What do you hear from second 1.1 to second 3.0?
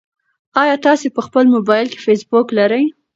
په خپل موبایل کې فېسبوک لرئ؟